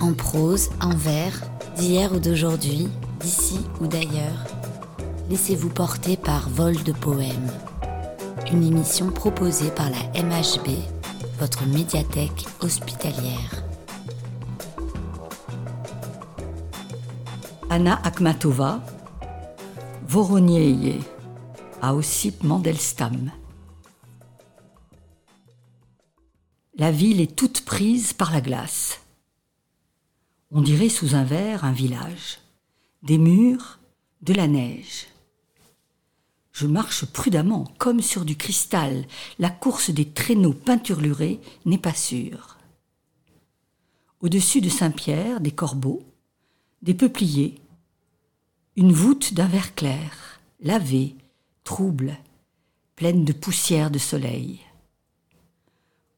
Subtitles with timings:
[0.00, 1.40] En prose, en vers,
[1.76, 2.88] d'hier ou d'aujourd'hui,
[3.20, 4.44] d'ici ou d'ailleurs,
[5.30, 7.50] laissez-vous porter par Vol de Poèmes.
[8.52, 10.68] Une émission proposée par la MHB,
[11.38, 13.64] votre médiathèque hospitalière.
[17.70, 18.80] Anna Akhmatova,
[20.06, 21.00] Voronieje,
[21.80, 23.30] à Ossip Mandelstam.
[26.76, 29.03] La ville est toute prise par la glace.
[30.50, 32.38] On dirait sous un verre un village,
[33.02, 33.78] des murs,
[34.22, 35.06] de la neige.
[36.52, 39.06] Je marche prudemment, comme sur du cristal.
[39.38, 42.56] La course des traîneaux peinturlurés n'est pas sûre.
[44.20, 46.04] Au-dessus de Saint-Pierre, des corbeaux,
[46.82, 47.56] des peupliers,
[48.76, 51.16] une voûte d'un verre clair, lavée,
[51.64, 52.16] trouble,
[52.96, 54.60] pleine de poussière de soleil.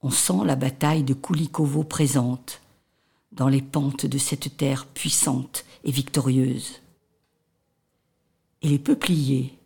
[0.03, 2.61] On sent la bataille de Koulikovo présente,
[3.37, 6.81] dans les pentes de cette terre puissante et victorieuse.
[8.63, 9.59] Et les peupliers,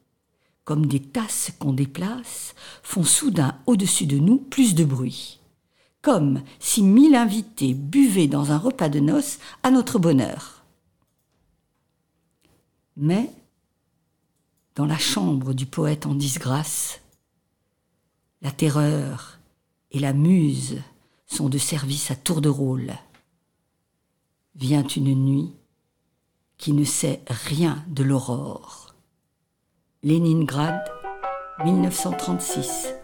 [0.64, 5.38] comme des tasses qu'on déplace, font soudain au-dessus de nous plus de bruit,
[6.02, 10.64] comme si mille invités buvaient dans un repas de noces à notre bonheur.
[12.96, 13.32] Mais,
[14.74, 17.00] dans la chambre du poète en disgrâce,
[18.42, 19.38] la terreur
[19.92, 20.82] et la muse
[21.26, 22.94] sont de service à tour de rôle
[24.54, 25.52] vient une nuit
[26.58, 28.94] qui ne sait rien de l'aurore.
[30.02, 30.80] Leningrad,
[31.64, 32.94] 1936.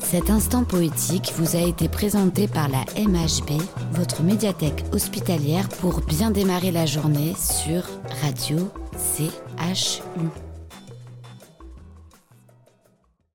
[0.00, 3.60] Cet instant poétique vous a été présenté par la MHB,
[3.92, 7.82] votre médiathèque hospitalière pour bien démarrer la journée sur
[8.22, 10.00] Radio CHU.